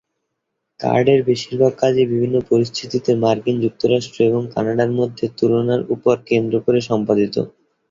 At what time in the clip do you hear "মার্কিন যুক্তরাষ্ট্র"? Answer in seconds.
3.23-4.19